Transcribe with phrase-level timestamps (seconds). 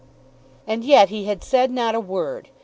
[0.65, 2.49] And yet he had said not a word.